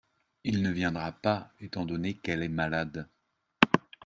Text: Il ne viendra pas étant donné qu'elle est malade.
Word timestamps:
Il 0.43 0.63
ne 0.63 0.71
viendra 0.71 1.11
pas 1.11 1.53
étant 1.59 1.85
donné 1.85 2.15
qu'elle 2.15 2.41
est 2.41 2.49
malade. 2.49 3.07